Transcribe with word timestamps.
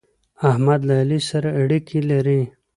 احمد 0.49 0.79
له 0.87 0.93
علي 1.01 1.19
سره 1.29 1.49
اړېکې 1.61 1.99
لري. 2.11 2.41